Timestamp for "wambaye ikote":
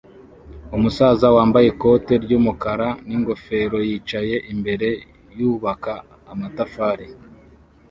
1.35-2.13